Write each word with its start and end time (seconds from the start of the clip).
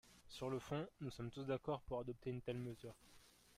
Sur 0.27 0.49
le 0.49 0.57
fond, 0.57 0.87
nous 1.01 1.11
sommes 1.11 1.29
tous 1.29 1.43
d’accord 1.45 1.83
pour 1.83 1.99
adopter 1.99 2.31
une 2.31 2.41
telle 2.41 2.57
mesure. 2.57 2.95